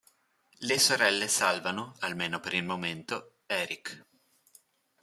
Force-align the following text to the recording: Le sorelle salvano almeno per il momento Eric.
Le 0.61 0.79
sorelle 0.79 1.27
salvano 1.29 1.95
almeno 1.99 2.39
per 2.39 2.55
il 2.55 2.63
momento 2.65 3.41
Eric. 3.45 4.03